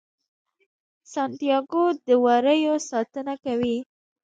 [1.13, 3.77] سانتیاګو د وریو ساتنه کوي.